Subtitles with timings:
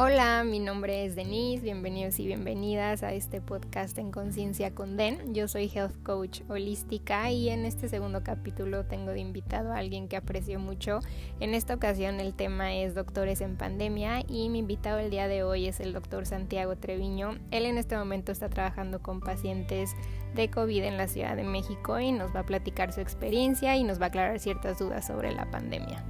[0.00, 5.34] Hola, mi nombre es Denise, bienvenidos y bienvenidas a este podcast en Conciencia con Den.
[5.34, 10.06] Yo soy Health Coach Holística y en este segundo capítulo tengo de invitado a alguien
[10.06, 11.00] que aprecio mucho.
[11.40, 15.42] En esta ocasión el tema es Doctores en Pandemia y mi invitado el día de
[15.42, 17.36] hoy es el doctor Santiago Treviño.
[17.50, 19.96] Él en este momento está trabajando con pacientes
[20.36, 23.82] de COVID en la Ciudad de México y nos va a platicar su experiencia y
[23.82, 26.04] nos va a aclarar ciertas dudas sobre la pandemia.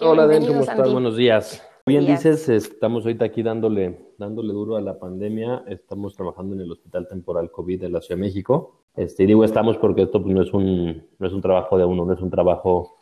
[0.00, 0.92] Hola, Den, ¿cómo estás?
[0.92, 1.62] Buenos días.
[1.84, 5.64] Bien dices, estamos ahorita aquí dándole, dándole duro a la pandemia.
[5.66, 8.82] Estamos trabajando en el Hospital Temporal COVID de la Ciudad de México.
[8.94, 11.84] Este, y digo estamos porque esto pues, no, es un, no es un trabajo de
[11.84, 12.96] uno, no es un trabajo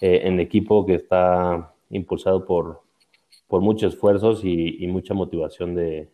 [0.00, 2.80] eh, en equipo que está impulsado por,
[3.46, 6.10] por muchos esfuerzos y, mucha motivación de,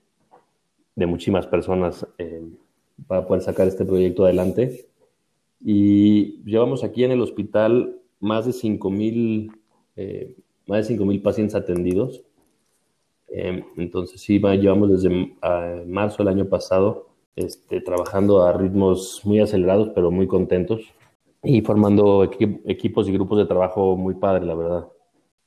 [0.94, 2.42] de muchísimas personas eh,
[3.06, 4.88] para poder sacar este proyecto adelante.
[5.64, 9.52] Y llevamos aquí en el hospital más de 5 mil
[9.98, 12.22] eh, más de 5.000 pacientes atendidos.
[13.28, 15.34] Eh, entonces, sí, llevamos desde
[15.86, 20.82] marzo del año pasado este, trabajando a ritmos muy acelerados, pero muy contentos
[21.42, 24.88] y formando equipos y grupos de trabajo muy padres, la verdad.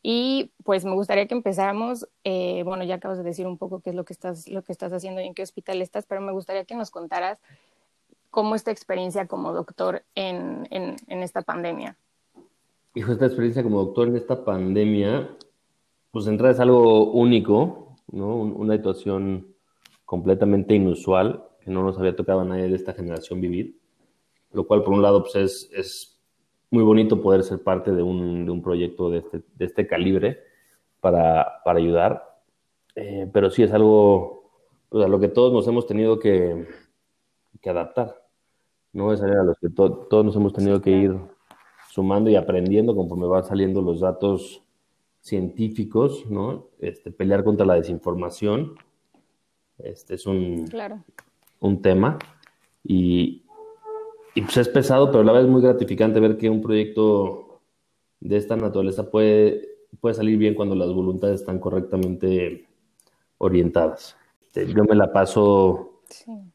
[0.04, 3.92] Y pues me gustaría que empezáramos, eh, bueno, ya acabas de decir un poco qué
[3.92, 6.32] es lo que estás, lo que estás haciendo y en qué hospital estás, pero me
[6.32, 7.40] gustaría que nos contaras
[8.32, 11.98] cómo esta experiencia como doctor en, en, en esta pandemia.
[12.94, 15.38] Hijo, esta experiencia como doctor en esta pandemia,
[16.12, 18.36] pues entrada es algo único, ¿no?
[18.36, 19.56] Una situación
[20.04, 23.80] completamente inusual que no nos había tocado a nadie de esta generación vivir,
[24.52, 26.22] lo cual por un lado pues es, es
[26.70, 30.40] muy bonito poder ser parte de un, de un proyecto de este, de este, calibre
[31.00, 32.42] para, para ayudar,
[32.96, 34.52] eh, pero sí es algo
[34.90, 36.68] pues, a lo que todos nos hemos tenido que,
[37.62, 38.22] que adaptar,
[38.92, 39.14] ¿no?
[39.14, 41.18] Es a los que todos nos hemos tenido que ir
[41.92, 44.64] sumando y aprendiendo conforme van saliendo los datos
[45.20, 46.70] científicos, ¿no?
[46.80, 48.76] Este, pelear contra la desinformación,
[49.78, 50.66] este es un,
[51.60, 52.18] un tema
[52.82, 53.44] y,
[54.34, 57.60] y, pues es pesado, pero a la vez es muy gratificante ver que un proyecto
[58.22, 59.68] de esta naturaleza puede,
[60.00, 62.68] puede salir bien cuando las voluntades están correctamente
[63.38, 64.16] orientadas.
[64.40, 66.04] Este, yo me la paso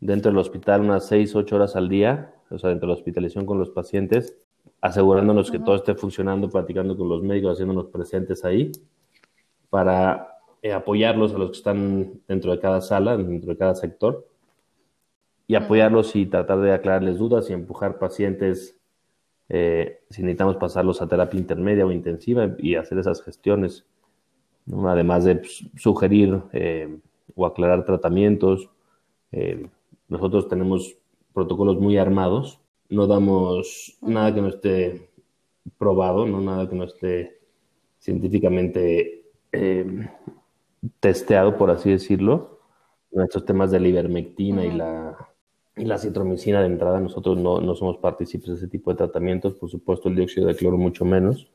[0.00, 3.44] dentro del hospital unas 6, 8 horas al día, o sea, dentro de la hospitalización
[3.44, 4.38] con los pacientes,
[4.80, 8.72] asegurándonos que todo esté funcionando, platicando con los médicos, haciéndonos presentes ahí,
[9.70, 14.26] para eh, apoyarlos a los que están dentro de cada sala, dentro de cada sector,
[15.48, 18.76] y apoyarlos y tratar de aclararles dudas y empujar pacientes,
[19.48, 23.86] eh, si necesitamos pasarlos a terapia intermedia o intensiva y hacer esas gestiones,
[24.86, 26.98] además de pues, sugerir eh,
[27.34, 28.70] o aclarar tratamientos.
[30.08, 30.96] nosotros tenemos
[31.32, 35.10] protocolos muy armados no damos nada que no esté
[35.78, 37.40] probado, no nada que no esté
[37.98, 40.08] científicamente em,
[41.00, 42.60] testeado, por así decirlo.
[43.10, 45.16] Nuestros temas de la ivermectina y la
[45.76, 49.52] y la citromicina de entrada, nosotros no, no somos partícipes de ese tipo de tratamientos,
[49.54, 51.50] por supuesto el dióxido de cloro mucho menos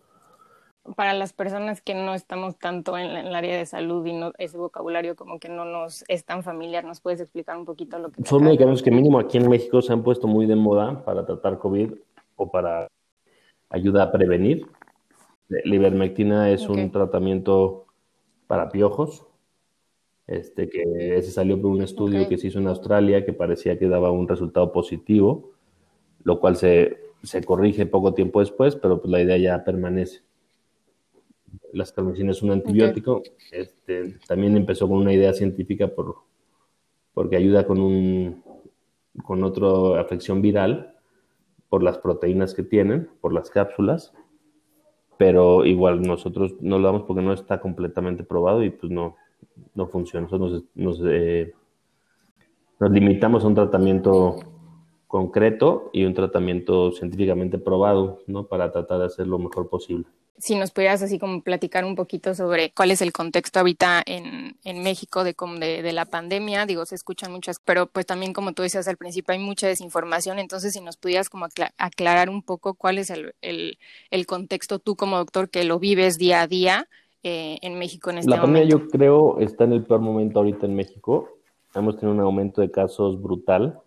[0.95, 4.57] para las personas que no estamos tanto en, el área de salud y no, ese
[4.57, 8.23] vocabulario como que no nos es tan familiar, ¿nos puedes explicar un poquito lo que...
[8.23, 11.59] Son medicamentos que mínimo aquí en México se han puesto muy de moda para tratar
[11.59, 11.93] COVID
[12.35, 12.87] o para
[13.69, 14.65] ayuda a prevenir.
[15.47, 17.85] La ivermectina es un tratamiento
[18.47, 19.25] para piojos,
[20.27, 23.87] este, que ese salió por un estudio que se hizo en Australia que parecía que
[23.87, 25.51] daba un resultado positivo,
[26.23, 30.21] lo cual se, se corrige poco tiempo después, pero pues la idea ya permanece
[31.73, 33.23] la escalmicina es un antibiótico.
[33.51, 36.15] Este, también empezó con una idea científica por,
[37.13, 38.43] porque ayuda con, un,
[39.23, 40.95] con otra afección viral
[41.69, 44.13] por las proteínas que tienen, por las cápsulas,
[45.17, 49.15] pero igual nosotros no lo damos porque no está completamente probado y pues no,
[49.75, 50.25] no funciona.
[50.25, 51.53] Nosotros nos, nos, eh,
[52.79, 54.37] nos limitamos a un tratamiento
[55.07, 58.47] concreto y un tratamiento científicamente probado, ¿no?
[58.47, 60.07] Para tratar de hacer lo mejor posible
[60.41, 64.57] si nos pudieras así como platicar un poquito sobre cuál es el contexto ahorita en,
[64.63, 68.53] en México de, de, de, la pandemia, digo, se escuchan muchas, pero pues también como
[68.53, 71.45] tú decías al principio hay mucha desinformación, entonces si nos pudieras como
[71.77, 73.77] aclarar un poco cuál es el, el,
[74.09, 76.87] el, contexto tú como doctor que lo vives día a día
[77.21, 78.59] eh, en México en este la momento.
[78.59, 81.37] La pandemia yo creo está en el peor momento ahorita en México,
[81.75, 83.79] hemos tenido un aumento de casos brutal,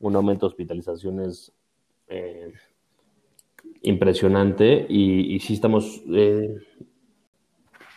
[0.00, 1.50] un aumento de hospitalizaciones
[2.08, 2.52] eh,
[3.86, 6.56] impresionante y, sí estamos eh,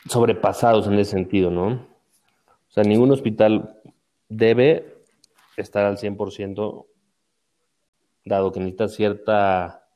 [0.08, 1.68] sobrepasados en ese sentido, ¿no?
[1.68, 3.82] O sea, ningún hospital
[4.30, 4.94] debe
[5.58, 6.86] estar al 100%,
[8.24, 9.88] dado que necesita cierta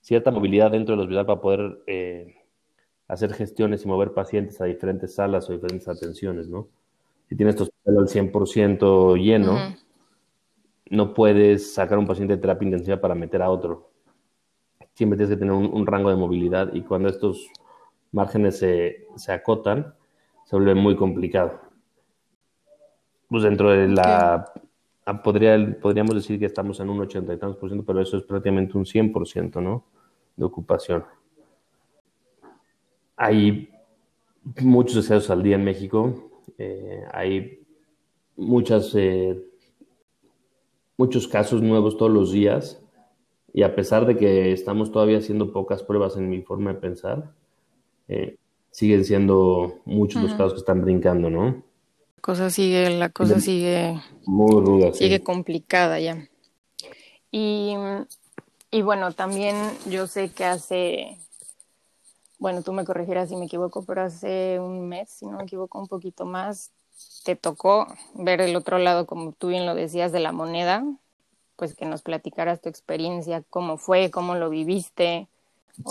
[0.00, 2.34] cierta movilidad dentro del hospital para poder eh,
[3.06, 6.68] hacer gestiones y mover pacientes a diferentes salas o diferentes atenciones, ¿no?
[7.28, 9.76] Si tienes tu hospital al 100% lleno,
[10.90, 13.91] no puedes sacar un paciente de terapia intensiva para meter a otro.
[14.94, 17.48] Siempre tienes que tener un, rango de movilidad y cuando estos
[18.12, 19.94] márgenes se, se, acotan,
[20.44, 21.60] se vuelve muy complicado.
[23.28, 24.52] Pues dentro de la...
[25.04, 28.16] Ah, podría, podríamos decir que estamos en un 80 y tantos por ciento, pero eso
[28.16, 29.84] es prácticamente un 100 por ciento, ¿no?
[30.36, 31.04] De ocupación.
[33.16, 33.70] Hay
[34.60, 36.30] muchos deseos al día en México.
[36.58, 37.64] Eh, hay
[38.36, 39.40] muchas, eh,
[40.96, 42.81] muchos casos nuevos todos los días.
[43.54, 47.32] Y a pesar de que estamos todavía haciendo pocas pruebas en mi forma de pensar,
[48.08, 48.36] eh,
[48.70, 51.44] siguen siendo muchos los casos que están brincando, ¿no?
[51.46, 56.28] La cosa sigue, la cosa sigue muy ruda, sigue complicada ya.
[57.30, 57.74] Y,
[58.70, 59.56] y bueno, también
[59.88, 61.18] yo sé que hace,
[62.38, 65.78] bueno, tú me corregirás si me equivoco, pero hace un mes, si no me equivoco,
[65.78, 66.70] un poquito más,
[67.24, 70.84] te tocó ver el otro lado, como tú bien lo decías, de la moneda,
[71.56, 75.28] pues que nos platicaras tu experiencia, cómo fue, cómo lo viviste,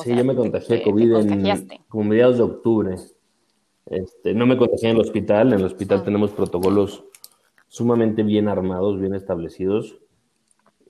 [0.03, 2.95] sí, yo me contagié COVID en como mediados de octubre.
[3.85, 5.53] Este, no me contagié en el hospital.
[5.53, 6.03] En el hospital ah.
[6.03, 7.03] tenemos protocolos
[7.67, 9.97] sumamente bien armados, bien establecidos.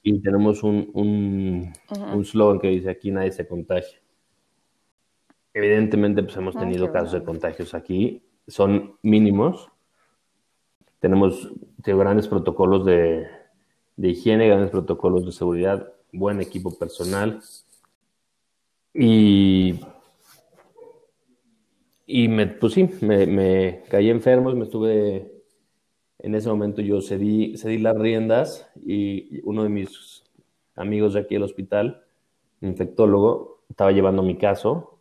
[0.04, 4.00] Y tenemos un, un, slogan que dice aquí nadie se contagia.
[5.54, 8.24] Evidentemente, pues hemos tenido casos de contagios aquí.
[8.48, 9.70] Son mínimos.
[11.00, 13.28] Tenemos grandes protocolos de,
[14.02, 17.40] de higiene, grandes protocolos de seguridad, buen equipo personal
[18.96, 19.80] y,
[22.08, 25.32] y me, pues sí, me, me caí enfermo, me estuve,
[26.18, 30.24] en ese momento yo cedí, las riendas y uno de mis
[30.76, 32.04] amigos de aquí del hospital,
[32.62, 35.00] infectólogo, estaba llevando mi caso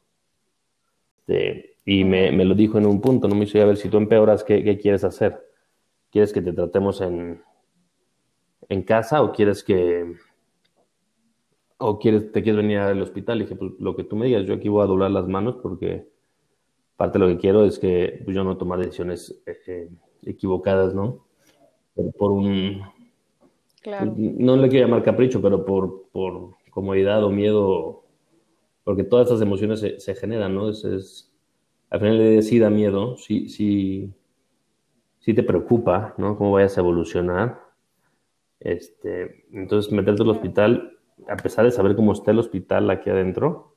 [1.20, 3.88] este, y me, me, lo dijo en un punto, no me hizo, a ver, si
[3.88, 5.40] tú empeoras, ¿qué, ¿qué, quieres hacer?
[6.10, 7.42] ¿Quieres que te tratemos en,
[8.70, 10.14] en casa o quieres que,
[11.76, 13.38] o quieres, te quieres venir al hospital.
[13.38, 15.56] Y dije, pues lo que tú me digas, yo aquí voy a doblar las manos
[15.60, 16.08] porque
[16.96, 19.90] parte de lo que quiero es que pues, yo no tomar decisiones eh, eh,
[20.22, 21.26] equivocadas, ¿no?
[22.16, 22.80] Por, un...
[23.82, 24.14] Claro.
[24.16, 28.04] No le quiero llamar capricho, pero por, por comodidad o miedo,
[28.84, 30.68] porque todas estas emociones se, generan, ¿no?
[30.68, 31.32] Es, es,
[31.90, 34.14] al final le sí da miedo, sí, sí,
[35.18, 36.38] sí te preocupa, ¿no?
[36.38, 37.69] Cómo vayas a evolucionar.
[38.60, 40.98] Este, entonces, meterte al hospital
[41.28, 43.74] a pesar de saber cómo está el hospital aquí adentro,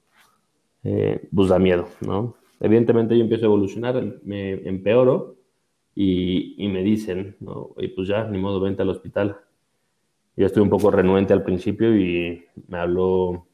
[0.83, 2.35] eh, pues da miedo, ¿no?
[2.59, 5.35] Evidentemente yo empiezo a evolucionar, me empeoro
[5.95, 7.71] y, y, me dicen, ¿no?
[7.77, 9.37] Y pues ya, ni modo, vente al hospital.
[10.35, 13.47] Yo estoy un poco renuente al principio y me habló,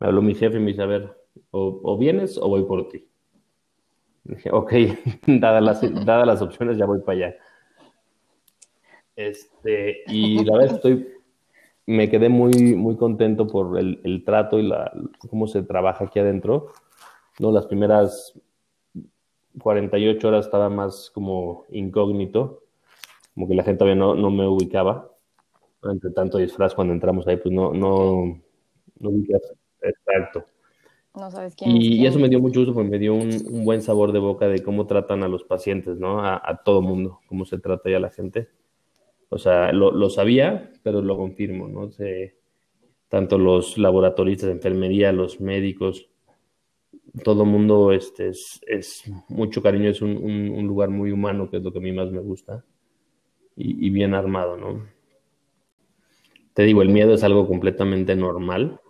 [0.00, 1.16] me habló mi jefe y me dice, a ver,
[1.50, 3.06] o, vienes o voy por ti.
[4.24, 4.72] dije, ok,
[5.26, 7.36] dadas las, dadas las opciones ya voy para allá.
[9.18, 11.08] Este, y la verdad estoy
[11.86, 14.92] me quedé muy, muy contento por el, el, trato y la,
[15.28, 16.68] cómo se trabaja aquí adentro.
[17.40, 17.50] ¿no?
[17.50, 18.38] Las primeras
[19.58, 22.62] 48 horas estaba más como incógnito,
[23.34, 25.10] como que la gente todavía no, no me ubicaba.
[25.82, 28.38] Entre tanto disfraz, cuando entramos ahí, pues no, no,
[29.00, 29.10] no.
[29.80, 30.44] Exacto.
[31.14, 33.64] No sabes quién y, y, eso me dio mucho gusto porque me dio un, un,
[33.64, 36.20] buen sabor de boca de cómo tratan a los pacientes, ¿no?
[36.20, 38.48] A, a todo mundo, cómo se trata ya la gente.
[39.30, 41.90] O sea, lo, lo sabía, pero lo confirmo, ¿no?
[41.90, 42.36] sé,
[43.08, 46.08] tanto los laboratoristas enfermería, los médicos,
[47.24, 51.58] todo el mundo este, es, es, mucho cariño, es un, un, lugar muy humano, que
[51.58, 52.64] es lo que a mí más me gusta,
[53.56, 54.86] y, y, bien armado, ¿no?
[56.54, 58.80] Te digo, el miedo es algo completamente normal,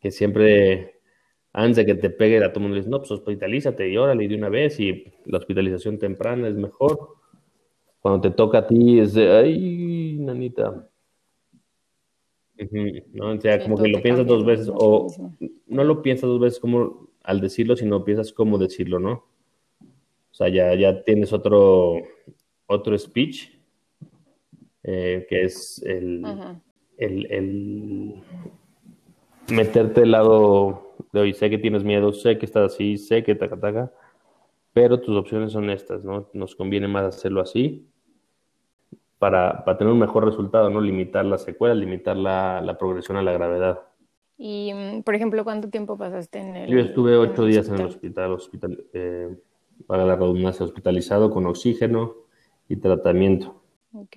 [0.00, 1.00] que siempre,
[1.52, 4.28] antes de que te pegue, a todo el mundo dice, no, pues hospitalízate y órale
[4.28, 7.17] de una vez, y la hospitalización temprana es mejor
[8.00, 10.88] cuando te toca a ti es de, ay, nanita.
[13.12, 13.30] ¿no?
[13.30, 15.06] O sea, como que lo piensas dos veces, o
[15.66, 19.24] no lo piensas dos veces como al decirlo, sino piensas cómo decirlo, ¿no?
[20.30, 21.96] O sea, ya, ya tienes otro,
[22.66, 23.50] otro speech,
[24.82, 26.24] eh, que es el,
[26.96, 28.14] el, el,
[29.50, 33.34] meterte del lado de hoy, sé que tienes miedo, sé que estás así, sé que
[33.34, 33.92] taca, taca,
[34.78, 36.30] pero tus opciones son estas, ¿no?
[36.34, 37.88] Nos conviene más hacerlo así
[39.18, 40.80] para, para tener un mejor resultado, ¿no?
[40.80, 43.80] Limitar la secuela, limitar la, la progresión a la gravedad.
[44.36, 47.86] Y, mm, por ejemplo, ¿cuánto tiempo pasaste en el Yo estuve ocho días en el
[47.86, 49.36] hospital, hospital eh,
[49.88, 52.14] para la redundancia, hospitalizado con oxígeno
[52.68, 53.60] y tratamiento.
[53.92, 54.16] Ok.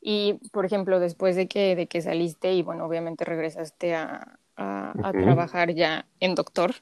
[0.00, 5.10] Y, por ejemplo, después de que, de que saliste y, bueno, obviamente regresaste a, a,
[5.10, 6.74] trabajar ya en doctor,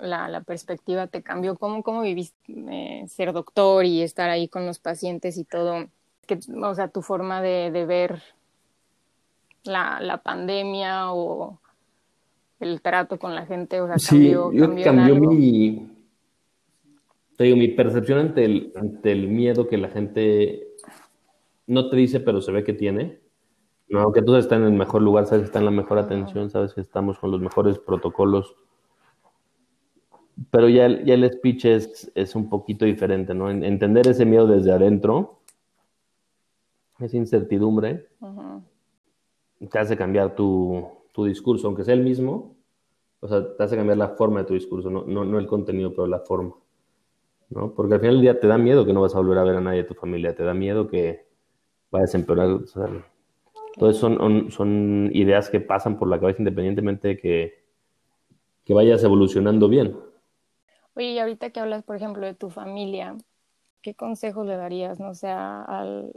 [0.00, 1.56] la, la, perspectiva te cambió.
[1.56, 5.86] ¿Cómo, cómo viviste eh, ser doctor y estar ahí con los pacientes y todo?
[6.26, 8.22] Que, o sea, tu forma de, de ver
[9.64, 11.58] la, la pandemia o
[12.60, 15.90] el trato con la gente, o sea, cambió, sí, cambió, mi,
[17.36, 20.68] te digo, mi percepción ante el, ante el miedo que la gente
[21.66, 23.20] no te dice, pero se ve que tiene.
[23.88, 26.48] No, que tú estás en el mejor lugar, sabes que está en la mejor atención,
[26.48, 28.54] sabes que estamos con los mejores protocolos.
[30.50, 33.50] Pero ya, ya el speech es, es un poquito diferente, ¿no?
[33.50, 35.40] Entender ese miedo desde adentro,
[36.98, 38.08] esa incertidumbre,
[39.70, 42.56] te hace cambiar tu, tu discurso, aunque sea el mismo,
[43.20, 45.90] o sea, te hace cambiar la forma de tu discurso, no, no, no el contenido,
[45.90, 46.54] pero la forma.
[47.50, 47.72] ¿no?
[47.72, 49.56] Porque al final del día te da miedo que no vas a volver a ver
[49.56, 51.26] a nadie de tu familia, te da miedo que
[51.90, 52.48] vayas a empeorar.
[53.74, 57.64] entonces son, son ideas que pasan por la cabeza independientemente de que,
[58.64, 59.96] que vayas evolucionando bien.
[60.94, 63.16] Oye, y ahorita que hablas, por ejemplo, de tu familia,
[63.82, 66.12] ¿qué consejos le darías, no sea, al,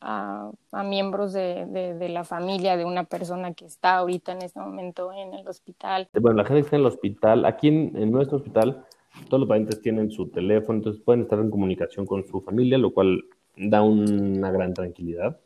[0.00, 0.52] a,
[0.84, 5.34] miembros de, de, la familia de una persona que está ahorita en este momento en
[5.34, 6.08] el hospital?
[6.20, 8.84] Bueno, la gente que está en el hospital, aquí en nuestro hospital,
[9.28, 12.92] todos los pacientes tienen su teléfono, entonces pueden estar en comunicación con su familia, lo
[12.92, 13.24] cual
[13.56, 15.38] da una gran tranquilidad.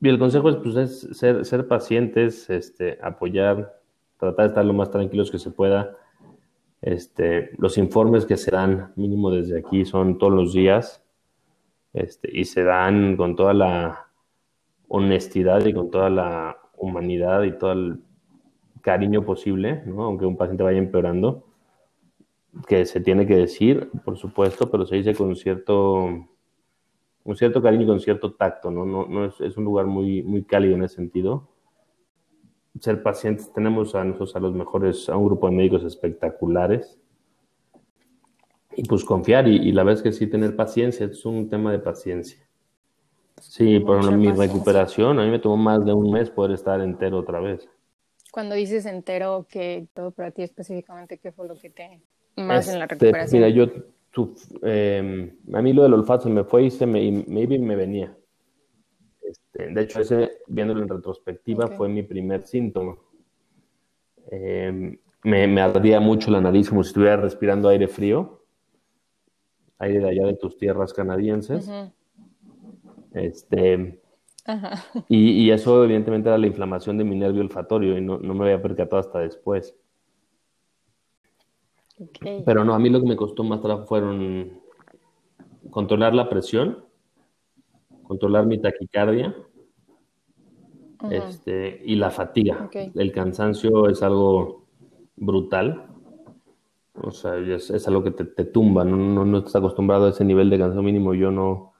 [0.00, 3.80] Y el consejo es, pues, es ser, ser pacientes, este, apoyar,
[4.18, 5.96] tratar de estar lo más tranquilos que se pueda.
[6.82, 11.02] Este, los informes que se dan, mínimo desde aquí, son todos los días
[11.92, 14.06] este, y se dan con toda la
[14.88, 18.00] honestidad y con toda la humanidad y todo el
[18.82, 20.04] cariño posible, ¿no?
[20.04, 21.44] aunque un paciente vaya empeorando
[22.68, 26.04] que se tiene que decir, por supuesto, pero se dice con cierto,
[27.24, 28.86] un cierto cariño y con cierto tacto, ¿no?
[28.86, 31.48] no, no es, es, un lugar muy, muy cálido en ese sentido.
[32.80, 36.98] Ser pacientes, tenemos a nosotros a los mejores, a un grupo de médicos espectaculares.
[38.76, 41.78] Y pues confiar, y, la verdad es que sí tener paciencia, es un tema de
[41.78, 42.38] paciencia.
[43.40, 46.80] Sí, por ejemplo, mi recuperación, a mí me tomó más de un mes poder estar
[46.80, 47.68] entero otra vez.
[48.30, 52.02] Cuando dices entero, ¿qué todo para ti específicamente, qué fue lo que te
[52.36, 53.42] más en la este, recuperación.
[53.42, 53.66] Mira, yo,
[54.62, 58.16] em, a mí lo del olfato se me fue y se me, y me venía.
[59.28, 62.96] Este, de hecho, ese, viéndolo en retrospectiva, fue mi primer síntoma.
[64.30, 68.42] Em, me, me, ardía mucho la nariz como si estuviera respirando aire frío,
[69.78, 71.70] aire de allá de tus tierras canadienses.
[73.12, 74.00] Este,
[75.08, 78.44] Y, y, eso evidentemente era la inflamación de mi nervio olfatorio y no, no me
[78.44, 79.74] había percatado hasta después.
[82.44, 84.60] Pero no, a mí lo que me costó más trabajo fueron
[85.70, 86.84] controlar la presión,
[88.06, 89.34] controlar mi taquicardia
[91.10, 92.70] este, y la fatiga.
[92.72, 94.66] El cansancio es algo
[95.16, 95.86] brutal.
[96.94, 100.58] O sea, es, algo que te, tumba, no, no, estás acostumbrado a ese nivel de
[100.58, 101.12] cansancio mínimo.
[101.12, 101.74] Yo no,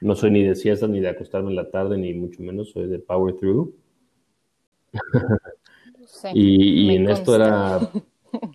[0.00, 2.88] no soy ni de siesta ni de acostarme en la tarde, ni mucho menos, soy
[2.88, 3.74] de power through.
[6.34, 7.90] y, y en esto era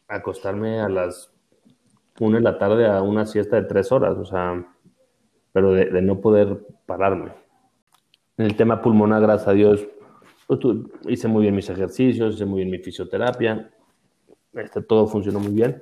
[0.08, 1.32] acostarme a las
[2.20, 4.66] una de la tarde a una siesta de tres horas, o sea,
[5.52, 7.32] pero de, no poder pararme.
[8.38, 9.88] En el tema pulmonar, gracias a Dios,
[10.48, 10.60] pues,
[11.08, 13.70] hice muy bien mis ejercicios, hice muy bien mi fisioterapia,
[14.54, 15.82] este, todo funcionó muy bien.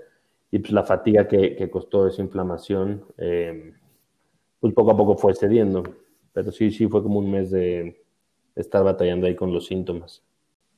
[0.50, 3.74] Y pues la fatiga que, costó esa inflamación, eh,
[4.60, 5.84] pues poco a poco fue cediendo.
[6.32, 8.02] Pero sí, sí fue como un mes de
[8.56, 10.24] estar batallando ahí con los síntomas.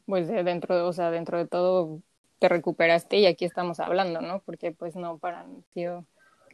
[0.06, 2.02] Pues dentro, o sea, dentro de todo
[2.40, 4.42] te recuperaste y aquí estamos hablando, ¿no?
[4.46, 6.06] Porque pues no pareció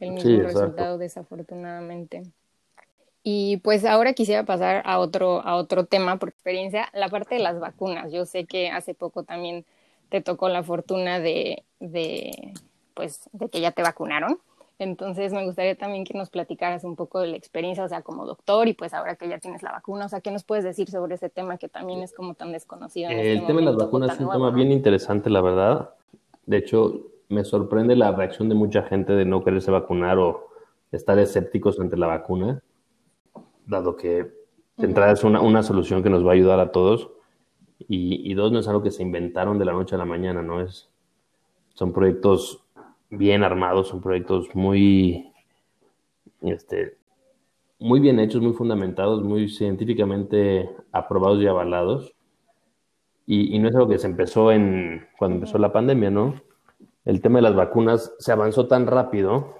[0.04, 2.22] el mismo resultado desafortunadamente.
[3.22, 7.40] Y pues ahora quisiera pasar a otro, a otro tema por experiencia, la parte de
[7.40, 8.12] las vacunas.
[8.12, 9.64] Yo sé que hace poco también
[10.10, 12.52] te tocó la fortuna de, de
[12.94, 14.38] pues, de que ya te vacunaron.
[14.78, 18.26] Entonces me gustaría también que nos platicaras un poco de la experiencia, o sea, como
[18.26, 20.90] doctor y pues ahora que ya tienes la vacuna, o sea, ¿qué nos puedes decir
[20.90, 23.10] sobre ese tema que también es como tan desconocido?
[23.10, 25.90] el este tema de las vacunas es un tema bien interesante, la verdad.
[26.44, 30.48] De hecho, me sorprende la reacción de mucha gente de no quererse vacunar o
[30.92, 32.62] estar escépticos ante la vacuna,
[33.66, 34.32] dado que
[34.76, 37.10] de entrada es una, una, solución que nos va a ayudar a todos
[37.78, 40.42] y, y dos, no es algo que se inventaron de la noche a la mañana,
[40.42, 40.60] ¿no?
[40.60, 40.90] Es,
[41.74, 42.64] son proyectos
[43.10, 45.32] bien armados, son proyectos muy,
[46.42, 46.96] este,
[47.78, 52.14] muy bien hechos, muy fundamentados, muy científicamente aprobados y avalados.
[53.26, 56.40] Y, no es algo que se empezó en cuando empezó la pandemia, ¿no?
[57.06, 59.54] El tema de las vacunas se avanzó tan rápido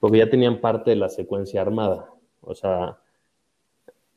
[0.00, 2.10] porque ya tenían parte de la secuencia armada.
[2.40, 2.98] O sea,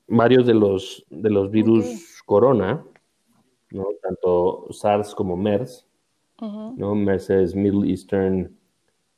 [0.08, 2.82] varios de los, de los virus corona,
[3.72, 3.88] ¿no?
[4.02, 5.86] tanto SARS como MERS,
[6.40, 6.96] ¿no?
[6.96, 8.58] MERS es Middle Eastern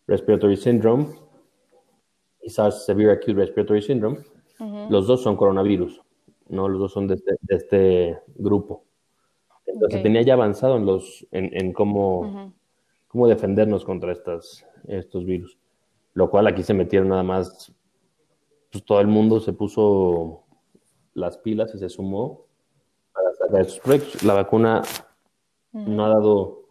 [0.08, 1.08] Respiratory Syndrome
[2.42, 4.18] y SARS Severe Acute Respiratory Syndrome.
[4.90, 6.02] Los dos son coronavirus,
[6.50, 6.68] ¿no?
[6.68, 8.84] Los dos son de este, de este grupo.
[9.68, 12.54] Entonces tenía ya avanzado en los, en, en cómo,
[13.15, 15.57] cómo defendernos contra estas, estos virus.
[16.15, 17.72] Lo cual aquí se metieron nada más,
[18.69, 20.43] pues todo el mundo se puso
[21.13, 22.45] las pilas y se sumó
[23.13, 24.22] para sacar estos proyectos.
[24.24, 24.81] La vacuna
[25.72, 26.63] no ha dado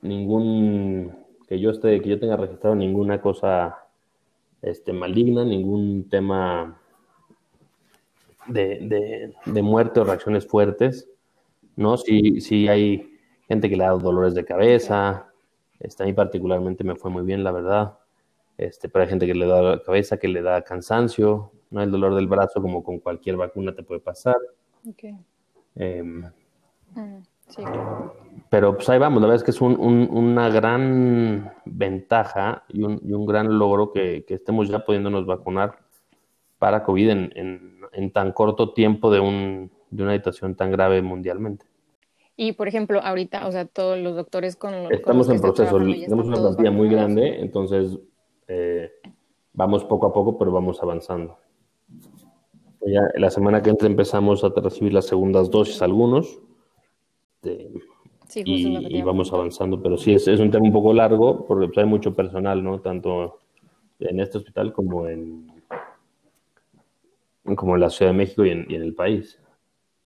[0.00, 1.14] ningún
[1.46, 3.76] que yo esté, que yo tenga registrado ninguna cosa
[4.62, 6.80] este, maligna, ningún tema
[8.46, 11.06] de, de, muerte o reacciones fuertes,
[11.76, 11.98] ¿no?
[11.98, 15.30] Si, si hay gente que le ha dado dolores de cabeza,
[15.80, 17.98] este, a mí particularmente me fue muy bien, la verdad.
[18.56, 21.90] Este, pero hay gente que le da la cabeza, que le da cansancio, no el
[21.90, 24.36] dolor del brazo como con cualquier vacuna te puede pasar.
[24.88, 25.16] Okay.
[25.74, 26.24] Em,
[26.94, 27.62] mm, sí.
[28.48, 33.58] Pero pues ahí vamos, la verdad es que es una gran ventaja y un, gran
[33.58, 35.78] logro que, estemos ya pudiéndonos vacunar
[36.58, 41.66] para COVID en, tan corto tiempo de, de una situación tan grave mundialmente.
[42.36, 46.36] Y por ejemplo, ahorita, o sea, todos los doctores con Estamos en proceso, tenemos una
[46.36, 47.98] plantilla muy grande, entonces
[48.48, 48.90] eh,
[49.52, 51.38] vamos poco a poco, pero vamos avanzando.
[52.86, 56.40] Ya la semana que entra empezamos a recibir las segundas dosis algunos.
[57.44, 57.70] Este,
[58.44, 61.84] y, vamos avanzando, pero sí, es, es, un tema un poco largo porque pues, hay
[61.84, 62.80] mucho personal, ¿no?
[62.80, 63.38] Tanto
[64.00, 65.52] en este hospital como en,
[67.54, 69.38] como en la Ciudad de México y en, y en el país.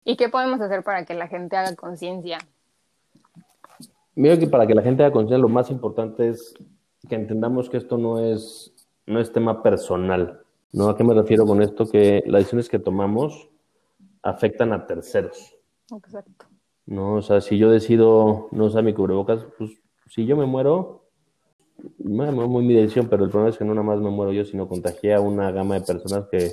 [0.06, 2.38] ¿Y qué podemos hacer para que la gente haga conciencia?
[4.14, 6.54] Mira que para que la gente haga conciencia lo más importante es
[7.10, 8.72] que entendamos que esto no es,
[9.08, 10.42] no es tema personal.
[10.72, 10.90] ¿no?
[10.90, 11.90] ¿A qué me refiero con esto?
[11.90, 13.50] Que las decisiones que tomamos
[14.22, 15.56] afectan a terceros.
[15.92, 16.46] Exacto.
[16.86, 17.16] ¿no?
[17.16, 19.72] O sea, si yo decido no usar mi cubrebocas, pues
[20.08, 21.04] si yo me muero,
[21.98, 24.32] no es muy mi decisión, pero el problema es que no nada más me muero
[24.32, 26.52] yo, sino contagié a una gama de personas que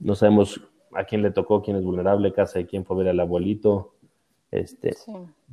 [0.00, 0.60] no sabemos
[0.98, 3.94] a quién le tocó, quién es vulnerable, casa de quién fue a ver al abuelito.
[4.50, 4.96] Este,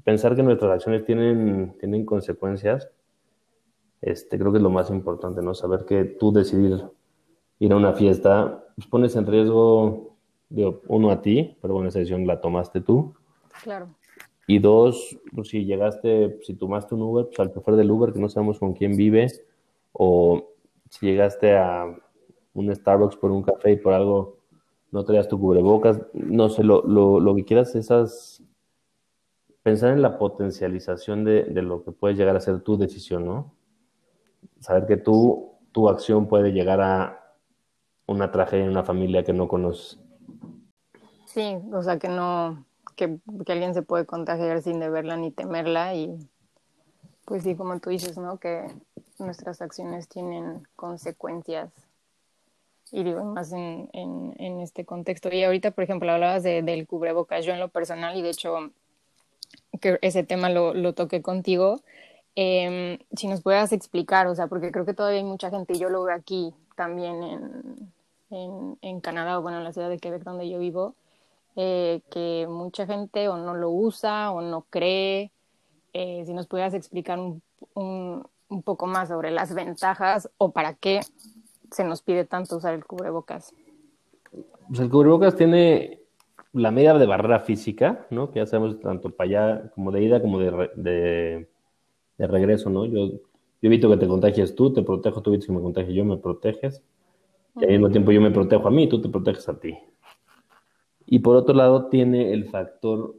[0.04, 2.90] Pensar que nuestras acciones tienen, tienen consecuencias,
[4.02, 5.54] este, creo que es lo más importante, ¿no?
[5.54, 6.84] Saber que tú decidir
[7.60, 10.16] ir a una fiesta, pues pones en riesgo,
[10.50, 13.14] digo, uno a ti, pero bueno, esa decisión la tomaste tú.
[13.64, 13.90] Claro.
[14.48, 18.20] Y dos, pues si llegaste, si tomaste un Uber, pues al chofer del Uber, que
[18.20, 19.28] no sabemos con quién vive,
[19.92, 20.50] o
[20.90, 21.86] si llegaste a
[22.54, 24.35] un Starbucks por un café y por algo
[24.96, 28.42] no traías tu cubrebocas, no sé, lo, lo, lo que quieras esas,
[29.62, 33.52] pensar en la potencialización de, de, lo que puede llegar a ser tu decisión, ¿no?
[34.62, 37.36] Saber que tú, tu acción puede llegar a
[38.08, 40.00] una tragedia en una familia que no conoces.
[41.26, 42.64] Sí, o sea, que no,
[42.96, 46.18] que, que alguien se puede contagiar sin deberla ni temerla y
[47.26, 48.38] pues sí, como tú dices, ¿no?
[48.38, 48.66] Que
[49.20, 51.85] nuestras acciones tienen consecuencias
[52.92, 55.30] y digo más en, en, este contexto.
[55.32, 58.72] Y ahorita, por ejemplo, hablabas de, del cubrebocas, yo en lo personal, y de hecho
[59.82, 61.82] que ese tema lo, lo toqué contigo,
[62.36, 65.80] em, si nos puedas explicar, o sea, porque creo que todavía hay mucha gente, y
[65.80, 67.94] yo lo veo aquí también en,
[68.30, 70.96] en, en Canadá, o bueno, en la ciudad de Quebec donde yo vivo,
[71.56, 75.32] eh, que mucha gente o no lo usa o no cree.
[75.94, 77.42] Eh, si nos pudieras explicar un,
[77.74, 81.00] un, un poco más sobre las ventajas o para qué
[81.76, 83.54] se nos pide tanto usar el cubrebocas?
[84.68, 86.00] Pues el cubrebocas tiene
[86.54, 88.32] la medida de barrera física, ¿no?
[88.32, 90.70] Que ya sabemos tanto para allá como de ida como de,
[92.18, 92.86] de, regreso, ¿no?
[92.86, 93.20] Yo, yo,
[93.62, 96.82] evito que te contagies tú, te protejo, tú evitas que me contagie yo, me proteges.
[97.58, 99.78] Y al mismo tiempo yo me protejo a mí, tú te proteges a ti.
[101.06, 103.16] Y por otro lado tiene el factor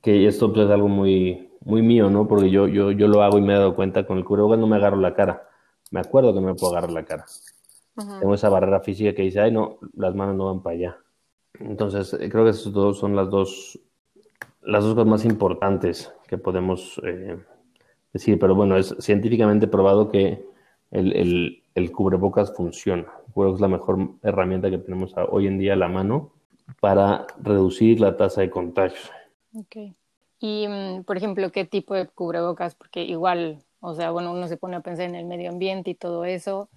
[0.00, 2.28] que esto pues, es algo muy, muy mío, ¿no?
[2.28, 4.68] Porque yo, yo, yo lo hago y me he dado cuenta, con el cubrebocas no
[4.68, 5.48] me agarro la cara.
[5.90, 7.24] Me acuerdo que no me puedo agarrar la cara.
[7.96, 10.96] Tengo esa barrera física que dice, ay, no, las manos no van para allá.
[11.60, 13.80] Entonces, eh, creo que esas dos son las dos,
[14.62, 17.38] las dos cosas más importantes que podemos eh,
[18.12, 18.38] decir.
[18.38, 20.44] Pero bueno, es científicamente probado que
[20.90, 23.06] el, el, cubrebocas funciona.
[23.34, 26.32] Creo que es la mejor herramienta que tenemos hoy en día a la mano
[26.80, 29.10] para reducir la tasa de contagios.
[29.54, 29.94] Ok.
[30.38, 32.74] Y, mm, por ejemplo, ¿qué tipo de cubrebocas?
[32.74, 35.94] Porque igual, o sea, bueno, uno se pone a pensar en el medio ambiente y
[35.94, 36.68] todo eso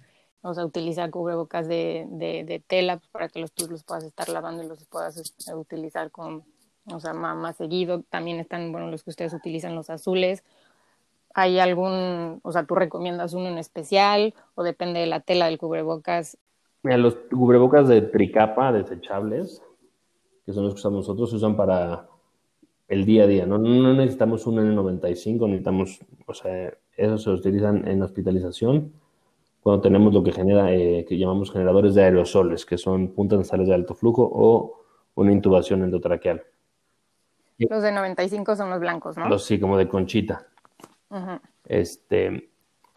[0.42, 4.62] o sea, utilizar cubrebocas de, de, tela para que los, tú los puedas estar lavando
[4.62, 6.44] y los puedas este, utilizar con,
[6.86, 8.02] o sea, más, más, seguido.
[8.08, 10.42] También están, bueno, los que ustedes utilizan, los azules.
[11.34, 15.58] ¿Hay algún, o sea, tú recomiendas uno en especial o depende de la tela del
[15.58, 16.38] cubrebocas?
[16.82, 19.62] Mira, los cubrebocas de tricapa desechables,
[20.46, 22.08] que son los que usamos nosotros, se usan para
[22.88, 23.46] el día a día.
[23.46, 28.92] No, no necesitamos un N95, necesitamos, o sea, esos se utilizan en hospitalización
[29.62, 33.68] cuando tenemos lo que genera, eh, que llamamos generadores de aerosoles, que son puntas nasales
[33.68, 34.82] de alto flujo o
[35.14, 36.42] una intubación endotraqueal.
[37.58, 39.28] Los de 95 son los blancos, ¿no?
[39.28, 40.46] Los sí, como de conchita.
[41.66, 42.50] Este,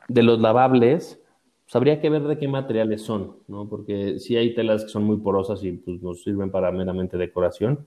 [0.08, 1.20] de los lavables,
[1.66, 3.68] pues habría que ver de qué materiales son, ¿no?
[3.68, 7.86] Porque sí hay telas que son muy porosas y pues, nos sirven para meramente decoración.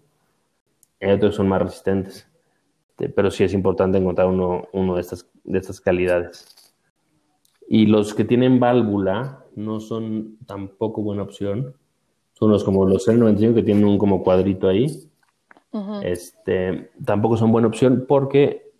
[1.00, 2.28] Hay otros que son más resistentes.
[2.90, 6.65] Este, pero sí es importante encontrar uno, uno de, estas, de estas calidades.
[7.68, 11.74] Y los que tienen válvula no son tampoco buena opción.
[12.32, 14.86] Son los como los N95 que tienen un como cuadrito ahí.
[16.02, 18.72] este, tampoco son buena opción porque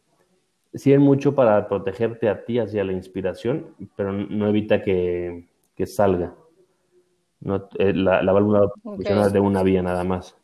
[0.74, 6.34] sirven mucho para protegerte a ti hacia la inspiración, pero no evita que, que salga.
[7.40, 10.36] No, eh, la, la, válvula funciona de una vía nada más.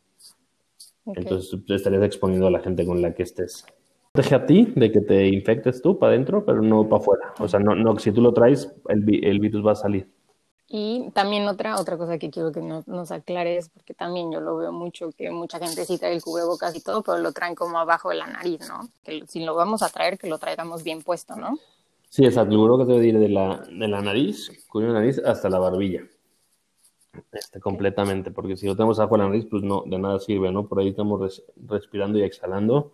[1.05, 3.65] Entonces estarías exponiendo a la gente con la que estés.
[4.15, 7.33] Deje a ti de que te infectes tú para adentro, pero no para afuera.
[7.39, 10.07] O sea, no, no, si tú lo traes, el, el virus va a salir.
[10.67, 14.55] Y también otra, otra cosa que quiero que nos, nos, aclares, porque también yo lo
[14.57, 17.79] veo mucho, que mucha gente sí trae el cubrebocas y todo, pero lo traen como
[17.79, 18.87] abajo de la nariz, ¿no?
[19.03, 21.57] Que si lo vamos a traer, que lo traigamos bien puesto, ¿no?
[22.09, 22.51] Sí, exacto.
[22.51, 26.03] El cubrebocas debe ir de la, de la nariz, cubre la nariz, hasta la barbilla.
[27.31, 30.51] Este, completamente, porque si lo tenemos abajo de la nariz, pues no, de nada sirve,
[30.51, 30.67] ¿no?
[30.67, 32.91] Por ahí estamos res, respirando y exhalando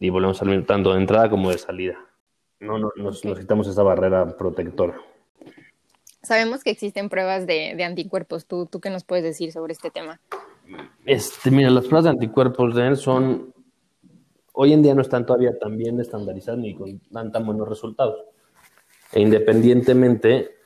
[0.00, 1.98] y volvemos a salir tanto de entrada como de salida.
[2.60, 3.44] No, no nos, okay.
[3.62, 4.98] esa barrera protectora.
[6.22, 8.46] Sabemos que existen pruebas de, de anticuerpos.
[8.46, 10.20] ¿Tú, ¿Tú qué nos puedes decir sobre este tema?
[11.04, 13.52] Este, mira, las pruebas de anticuerpos de él son,
[14.52, 18.24] hoy en día no están todavía tan bien estandarizadas ni con, dan tan buenos resultados.
[19.12, 20.56] E independientemente,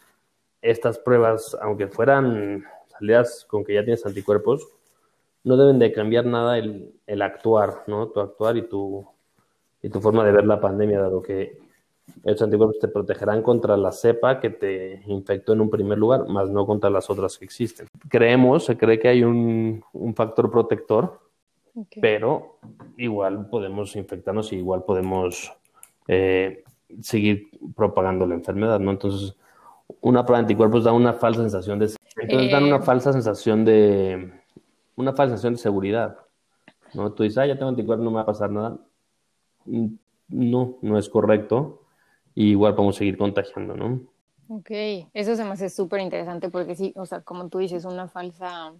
[0.62, 4.66] estas pruebas, aunque fueran salidas con que ya tienes anticuerpos,
[5.44, 8.08] no deben de cambiar nada el, el actuar, ¿no?
[8.08, 9.06] Tu actuar y tu,
[9.82, 11.58] y tu forma de ver la pandemia, dado que
[12.24, 16.50] estos anticuerpos te protegerán contra la cepa que te infectó en un primer lugar, más
[16.50, 17.86] no contra las otras que existen.
[18.08, 21.20] Creemos, se cree que hay un, un factor protector,
[21.74, 22.00] okay.
[22.00, 22.58] pero
[22.96, 25.52] igual podemos infectarnos y igual podemos
[26.08, 26.64] eh,
[27.02, 28.90] seguir propagando la enfermedad, ¿no?
[28.90, 29.36] Entonces,
[30.00, 31.94] una prueba de anticuerpos da una falsa sensación de...
[32.16, 32.52] Entonces eh...
[32.52, 34.32] dan una falsa sensación de...
[34.98, 36.18] Una falsa sensación de seguridad,
[36.92, 37.12] ¿no?
[37.12, 38.78] Tú dices, ah, ya tengo anticuerpos, no me va a pasar nada.
[40.28, 41.82] No, no es correcto
[42.34, 44.00] y igual podemos seguir contagiando, ¿no?
[44.48, 44.70] Ok,
[45.14, 48.72] eso se me hace súper interesante porque sí, o sea, como tú dices, una falsa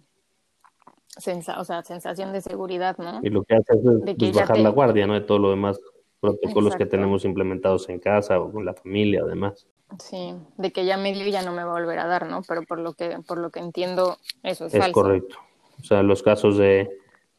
[1.07, 3.21] sensa o sea, sensación de seguridad, ¿no?
[3.23, 3.79] Y lo que hace es
[4.17, 4.63] pues, bajar te...
[4.63, 5.13] la guardia, ¿no?
[5.13, 5.79] De todo lo demás
[6.19, 6.77] protocolos Exacto.
[6.77, 9.67] que tenemos implementados en casa o con la familia, además.
[9.99, 12.27] Sí, de que ya me dio y ya no me va a volver a dar,
[12.27, 12.41] ¿no?
[12.45, 14.93] Pero por lo que, por lo que entiendo, eso es, es falso.
[14.93, 15.37] correcto.
[15.79, 16.89] O sea, los casos de,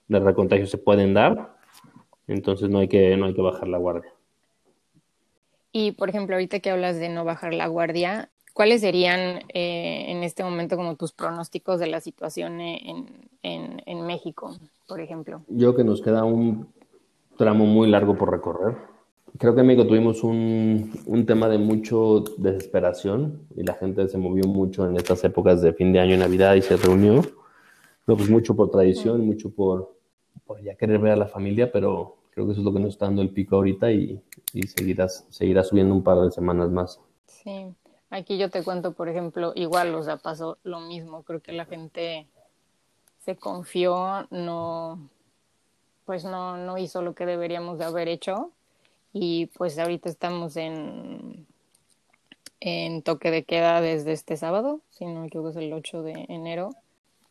[0.08, 1.56] de recontagio se pueden dar,
[2.26, 4.12] entonces no hay que, no hay que bajar la guardia.
[5.72, 10.22] Y, por ejemplo, ahorita que hablas de no bajar la guardia, ¿cuáles serían eh, en
[10.24, 13.06] este momento como tus pronósticos de la situación en,
[13.42, 14.56] en, en, México,
[14.88, 15.42] por ejemplo?
[15.48, 16.68] Yo que nos queda un
[17.36, 18.76] tramo muy largo por recorrer.
[19.38, 24.18] Creo que en México tuvimos un, un tema de mucho desesperación y la gente se
[24.18, 27.22] movió mucho en estas épocas de fin de año y Navidad y se reunió.
[28.06, 29.94] No, pues mucho por tradición, mucho por,
[30.44, 32.94] por ya querer ver a la familia, pero creo que eso es lo que nos
[32.94, 34.20] está dando el pico ahorita y,
[34.52, 37.00] y seguirás, seguirá subiendo un par de semanas más.
[37.26, 37.74] Sí,
[38.10, 41.66] aquí yo te cuento, por ejemplo, igual, o sea, pasó lo mismo, creo que la
[41.66, 42.26] gente
[43.18, 45.08] se confió, no,
[46.04, 48.50] pues no, no hizo lo que deberíamos de haber hecho
[49.12, 51.46] y pues ahorita estamos en,
[52.60, 56.26] en toque de queda desde este sábado, si no me equivoco es el 8 de
[56.28, 56.70] enero.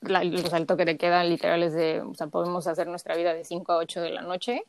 [0.01, 3.15] La, o sea, el toque de queda literal es de, o sea, podemos hacer nuestra
[3.15, 4.63] vida de 5 a 8 de la noche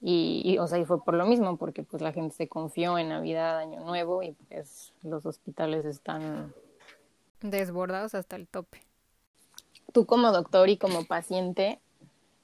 [0.00, 2.98] y, y, o sea, y fue por lo mismo, porque pues la gente se confió
[2.98, 6.52] en Navidad, Año Nuevo y pues los hospitales están
[7.40, 8.82] desbordados hasta el tope.
[9.92, 11.78] Tú como doctor y como paciente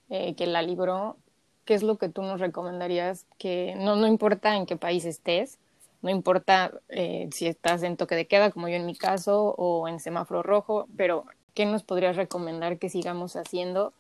[0.08, 1.16] eh, que la libró,
[1.64, 3.26] ¿qué es lo que tú nos recomendarías?
[3.38, 5.58] Que no, no importa en qué país estés,
[6.02, 9.86] no importa eh, si estás en toque de queda, como yo en mi caso, o
[9.86, 13.92] en semáforo rojo, pero ¿qué nos podrías recomendar que sigamos haciendo?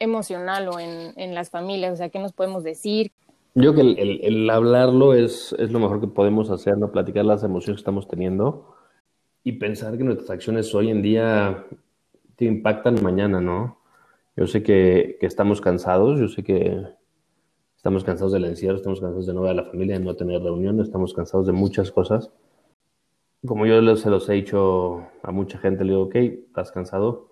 [0.00, 1.92] emocional o en, en, las familias?
[1.92, 3.12] O sea, ¿qué nos podemos decir?
[3.54, 6.90] Yo creo que el, el, el, hablarlo es, es lo mejor que podemos hacer, ¿no?
[6.90, 8.74] Platicar las emociones que estamos teniendo
[9.44, 11.64] y pensar que nuestras acciones hoy en día
[12.34, 13.78] te impactan mañana, ¿no?
[14.36, 16.84] Yo sé que, que estamos cansados, yo sé que
[17.76, 20.42] estamos cansados del encierro, estamos cansados de no ver a la familia, de no tener
[20.42, 22.30] reuniones, estamos cansados de muchas cosas.
[23.46, 27.28] Como yo se los he dicho a mucha gente, le digo, ok, estás cansado,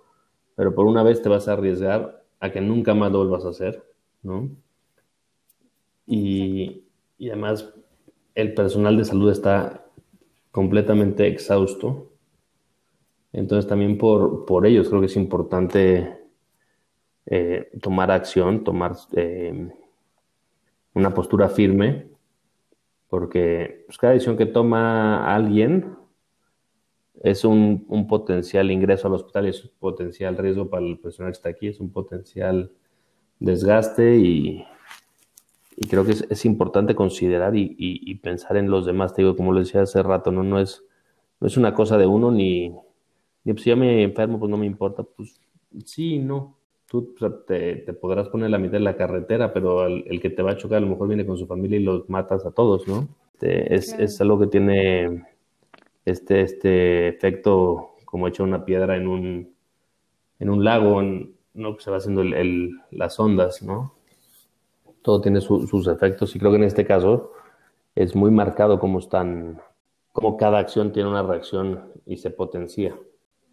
[0.54, 3.50] pero por una vez te vas a arriesgar a que nunca más lo vuelvas a
[3.50, 3.82] hacer,
[4.22, 4.50] ¿no?
[6.06, 6.84] Y,
[7.18, 7.72] y además
[8.34, 9.86] el personal de salud está
[10.50, 12.10] completamente exhausto.
[13.32, 16.18] Entonces también por, por ellos creo que es importante
[17.26, 19.70] eh, tomar acción, tomar eh,
[20.94, 22.08] una postura firme,
[23.08, 26.01] porque pues, cada decisión que toma alguien
[27.20, 31.48] es un, potencial ingreso al hospital, es un potencial riesgo para el personal que está
[31.50, 32.72] aquí, es un potencial
[33.38, 34.64] desgaste y,
[35.88, 39.14] creo que es, importante considerar y, pensar en los demás.
[39.14, 40.84] Te digo, como lo decía hace rato, no, no, es,
[41.40, 42.70] no es una cosa de uno ni,
[43.44, 45.02] ni pues, si ya me enfermo, pues no me importa.
[45.02, 45.40] Pues
[45.84, 46.56] sí, no.
[46.86, 47.14] Tú
[47.46, 50.78] te, podrás poner la mitad de la carretera, pero el, que te va a chocar
[50.78, 53.08] a lo mejor viene con su familia y los matas a todos, ¿no?
[53.32, 55.24] Este, es, es algo que tiene
[56.04, 59.54] este, este efecto como hecho una piedra en un,
[60.38, 61.00] en un lago,
[61.54, 61.76] ¿no?
[61.76, 63.94] Que se va haciendo el, las ondas, ¿no?
[65.02, 67.32] Todo tiene sus efectos y creo que en este caso
[67.94, 69.60] es muy marcado cómo están,
[70.12, 72.94] cómo cada acción tiene una reacción y se potencia.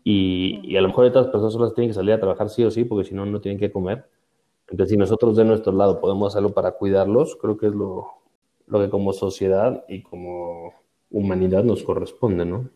[0.04, 2.72] Y, y a lo mejor otras personas solo tienen que salir a trabajar sí o
[2.72, 4.10] sí, porque si no, no tienen que comer.
[4.70, 8.08] Entonces, si nosotros de nuestro lado podemos hacerlo para cuidarlos, creo que es lo,
[8.68, 10.74] lo que como sociedad y como
[11.12, 12.70] humanidad nos corresponde, ¿no?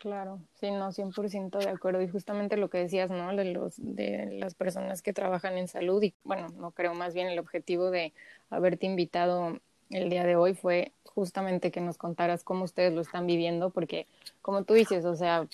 [0.00, 2.00] Claro, sí, no, 100% de acuerdo.
[2.00, 3.34] Y justamente lo que decías, ¿no?
[3.34, 7.26] De, los, de las personas que trabajan en salud y, bueno, no creo más bien
[7.26, 8.12] el objetivo de
[8.48, 9.58] haberte invitado
[9.90, 14.06] el día de hoy fue justamente que nos contaras cómo ustedes lo están viviendo, porque
[14.42, 15.46] como tú dices, o sea,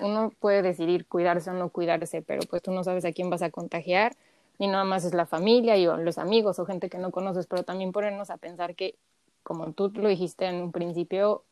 [0.00, 3.42] uno puede decidir cuidarse o no cuidarse, pero pues tú no sabes a quién vas
[3.42, 4.14] a contagiar,
[4.58, 7.46] ni nada más es la familia y o los amigos o gente que no conoces,
[7.46, 8.96] pero también ponernos a pensar que,
[9.42, 11.44] como tú lo dijiste en un principio,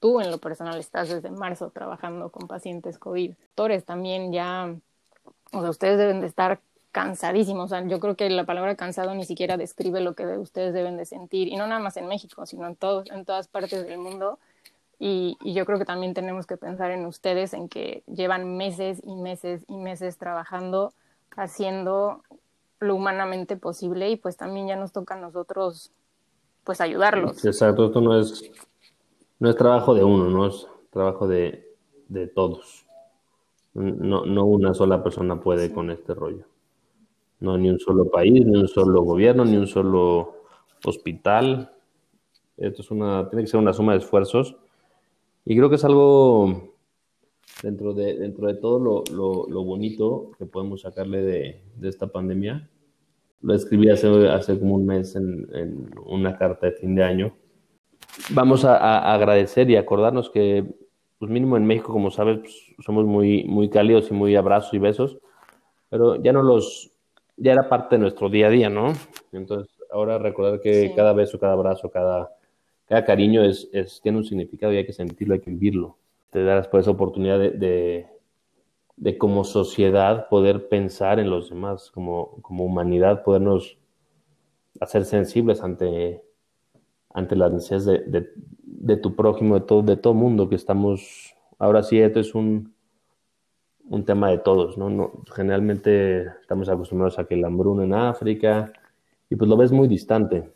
[0.00, 3.30] tú en lo personal estás desde marzo trabajando con pacientes COVID.
[3.30, 4.74] Doctores también ya,
[5.52, 6.60] o sea, ustedes deben de estar
[6.92, 7.66] cansadísimos.
[7.66, 10.96] O sea, yo creo que la palabra cansado ni siquiera describe lo que ustedes deben
[10.96, 13.98] de sentir, y no nada más en México, sino en, todos, en todas partes del
[13.98, 14.38] mundo.
[14.98, 19.02] Y, y, yo creo que también tenemos que pensar en ustedes, en que llevan meses
[19.04, 20.94] y meses y meses trabajando,
[21.36, 22.22] haciendo
[22.80, 25.92] lo humanamente posible y pues también ya nos toca a nosotros
[26.64, 27.44] pues ayudarlos.
[27.44, 28.50] Exacto, esto no es
[29.38, 31.76] no es trabajo de uno, no es trabajo de,
[32.08, 32.86] de todos.
[33.74, 36.46] No, no una sola persona puede con este rollo.
[37.40, 40.36] No ni un solo país, ni un solo gobierno, ni un solo
[40.84, 41.70] hospital.
[42.56, 44.56] Esto es una, tiene que ser una suma de esfuerzos.
[45.44, 46.74] Y creo que es algo
[47.62, 52.06] dentro de, dentro de todo lo, lo, lo bonito que podemos sacarle de, de, esta
[52.06, 52.70] pandemia.
[53.42, 57.36] Lo escribí hace, hace como un mes en, en una carta de fin de año
[58.30, 60.64] vamos a, agradecer y acordarnos que,
[61.18, 64.78] pues mínimo en México, como sabes, pues, somos muy, muy cálidos y muy abrazos y
[64.78, 65.18] besos,
[65.88, 66.90] pero ya no los,
[67.36, 68.92] ya era parte de nuestro día a día, ¿no?
[69.32, 72.30] Entonces, ahora recordar que cada beso, cada abrazo, cada,
[72.86, 75.96] cada cariño es, es, tiene un significado y hay que sentirlo, hay que vivirlo.
[76.30, 78.06] Te das por esa oportunidad de, de,
[78.96, 83.78] de, como sociedad poder pensar en los demás, como, como humanidad, podernos
[84.80, 86.25] hacer sensibles ante
[87.16, 88.30] ante las necesidades de,
[88.62, 92.74] de, tu prójimo, de todo, de todo mundo, que estamos, ahora sí, esto es un,
[93.88, 94.90] un tema de todos, ¿no?
[94.90, 95.22] ¿no?
[95.34, 98.70] Generalmente estamos acostumbrados a que el hambruna en África,
[99.30, 100.52] y pues lo ves muy distante.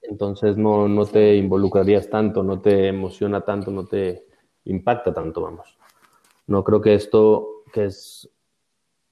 [0.00, 4.24] Entonces no, no te involucrarías tanto, no te emociona tanto, no te
[4.64, 5.76] impacta tanto, vamos.
[6.46, 8.26] No creo que esto, que es,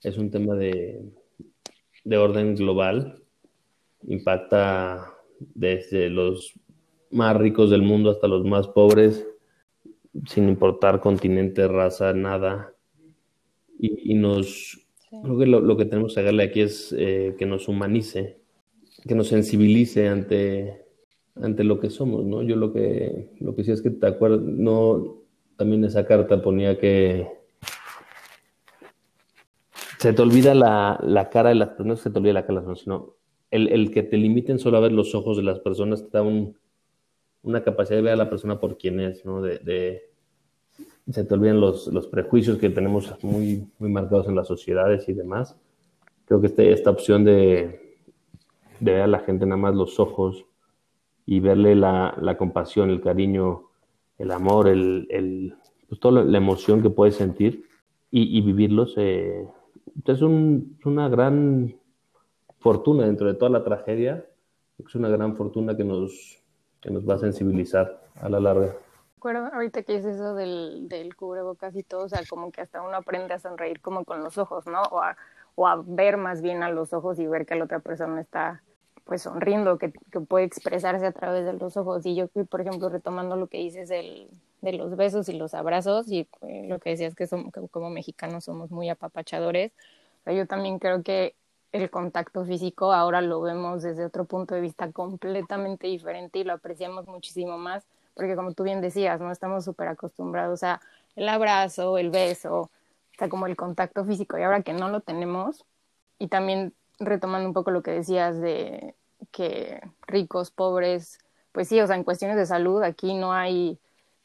[0.02, 1.04] es un tema de,
[2.02, 3.22] de orden global,
[4.06, 5.19] impacta
[5.54, 6.54] desde los
[7.10, 9.26] más ricos del mundo hasta los más pobres,
[10.26, 12.74] sin importar continente, raza, nada.
[13.82, 14.78] Y, nos,
[15.22, 18.38] creo que lo, que tenemos que hacerle aquí es eh, que nos humanice,
[19.08, 20.84] que nos sensibilice ante,
[21.36, 22.42] ante lo que somos, ¿no?
[22.42, 25.22] Yo lo que, lo que sí es que te acuerdas, no,
[25.56, 27.26] también esa carta ponía que
[29.98, 32.60] se te olvida la, la cara de las personas, no se te olvida la cara
[32.60, 33.19] de las personas, sino
[33.50, 36.24] el, que te limiten solo a ver los ojos de las personas te da
[37.42, 39.42] una capacidad de ver a la persona por quien es, ¿no?
[39.42, 40.02] De,
[41.10, 45.12] se te olvidan los, los, prejuicios que tenemos muy, muy marcados en las sociedades y
[45.12, 45.56] demás.
[46.26, 47.96] Creo que este, esta opción de,
[48.78, 50.44] de, ver a la gente nada más los ojos
[51.26, 53.70] y verle la, la compasión, el cariño,
[54.18, 55.54] el amor, el, el
[55.88, 57.64] pues toda la emoción que puedes sentir
[58.12, 59.46] y, vivirlos, eh,
[60.04, 61.79] es un, una gran
[62.60, 64.24] fortuna dentro de toda la tragedia,
[64.78, 66.42] es una gran fortuna que nos,
[66.80, 68.76] que nos va a sensibilizar a la larga.
[69.18, 72.80] Acuerdo, ahorita que dices eso del, del cubrebocas y todo, o sea, como que hasta
[72.80, 74.80] uno aprende a sonreír como con los ojos, ¿no?
[74.90, 75.16] O a,
[75.56, 78.62] o a ver más bien a los ojos y ver que la otra persona está
[79.04, 82.06] pues sonriendo, que, que, puede expresarse a través de los ojos.
[82.06, 84.28] Y yo, por ejemplo, retomando lo que dices del,
[84.60, 87.90] de los besos y los abrazos, y eh, lo que decías que, son, que como
[87.90, 89.72] mexicanos somos muy apapachadores,
[90.26, 91.34] yo también creo que
[91.72, 96.52] el contacto físico ahora lo vemos desde otro punto de vista completamente diferente y lo
[96.52, 100.80] apreciamos muchísimo más, porque como tú bien decías, no estamos súper acostumbrados a
[101.16, 102.70] el abrazo, el beso,
[103.20, 105.64] sea, como el contacto físico, y ahora que no lo tenemos,
[106.18, 108.94] y también retomando un poco lo que decías de
[109.30, 111.18] que ricos, pobres,
[111.52, 113.78] pues sí, o sea, en cuestiones de salud aquí no hay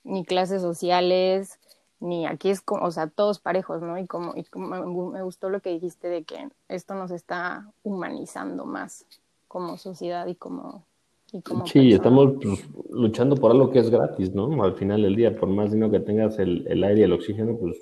[0.03, 1.59] ni clases sociales,
[2.05, 3.97] ni aquí es como, o sea, todos parejos, ¿no?
[3.97, 4.67] Y como, y como
[5.11, 9.05] me gustó lo que dijiste de que esto nos está humanizando más
[9.47, 10.85] como sociedad y como...
[11.31, 14.63] Y como sí, estamos pues, luchando por algo que es gratis, ¿no?
[14.63, 17.57] Al final del día, por más dinero que tengas el, el aire y el oxígeno,
[17.57, 17.75] pues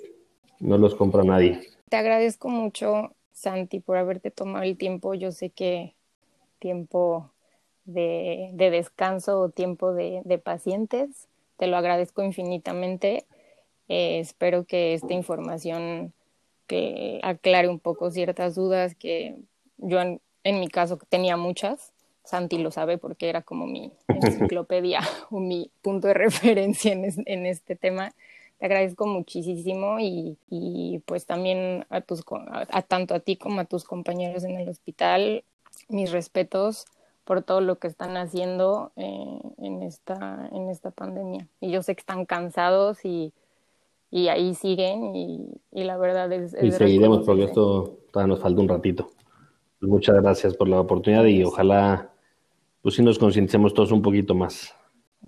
[0.58, 1.60] no los compra nadie.
[1.88, 5.14] Te agradezco mucho, Santi, por haberte tomado el tiempo.
[5.14, 5.94] Yo sé que
[6.58, 7.30] tiempo
[7.84, 13.26] de, de descanso o tiempo de, de pacientes, te lo agradezco infinitamente
[13.88, 16.12] eh, espero que esta información
[16.66, 19.36] que aclare un poco ciertas dudas que
[19.76, 21.92] yo en, mi caso tenía muchas.
[22.24, 27.46] Santi lo sabe porque era como mi enciclopedia o mi punto de referencia en, en
[27.46, 28.12] este tema.
[28.58, 33.64] Te agradezco muchísimo y, y pues también a, tus, a, tanto a ti como a
[33.64, 35.44] tus compañeros en el hospital,
[35.88, 36.86] mis respetos
[37.24, 41.46] por todo lo que están haciendo eh, en, esta, en esta pandemia.
[41.60, 43.32] Y yo sé que están cansados y,
[44.14, 46.54] y ahí siguen y, la verdad es...
[46.62, 49.10] y seguiremos porque esto todavía nos falta un ratito.
[49.80, 52.12] Pues muchas gracias por la oportunidad y ojalá
[52.80, 54.72] pues sí nos concienticemos todos un poquito más.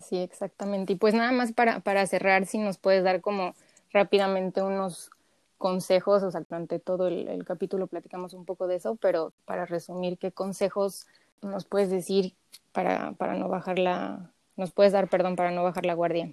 [0.01, 0.93] Sí, exactamente.
[0.93, 3.57] Y pues nada más para, para cerrar, si nos puedes dar como
[3.93, 5.11] rápidamente unos
[5.59, 9.67] consejos, o sea, durante todo el, el, capítulo platicamos un poco de eso, pero para
[9.67, 11.09] resumir, ¿qué consejos
[11.43, 12.35] nos puedes decir
[12.71, 16.33] para, para no bajar la, nos puedes dar, perdón, para no bajar la guardia?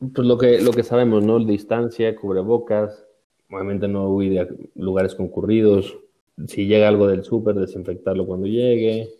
[0.00, 1.38] Pues lo que, lo que sabemos, ¿no?
[1.38, 3.06] Distancia, cubrebocas,
[3.50, 5.96] obviamente no huir a lugares concurridos.
[6.46, 9.10] Si llega algo del súper, desinfectarlo cuando llegue.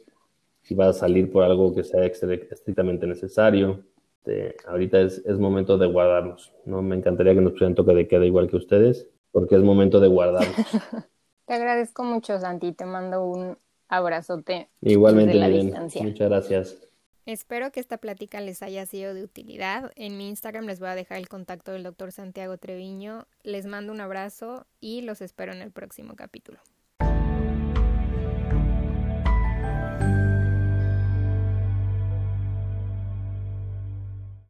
[0.63, 3.85] Si va a salir por algo que sea estrictamente necesario.
[4.19, 6.83] Este, ahorita es, es, momento de guardarnos, ¿no?
[6.83, 10.09] Me encantaría que nos pusieran toque de queda igual que ustedes, porque es momento de
[10.09, 10.55] guardarnos.
[11.47, 12.73] Te agradezco mucho, Santi.
[12.73, 13.57] Te mando un
[13.89, 14.69] abrazote.
[14.83, 16.03] Igualmente, desde la distancia.
[16.03, 16.90] Muchas gracias.
[17.31, 19.93] Espero que esta plática les haya sido de utilidad.
[19.95, 23.29] En mi Instagram les voy a dejar el contacto del doctor Santiago Treviño.
[23.45, 26.59] Les mando un abrazo y los espero en el próximo capítulo.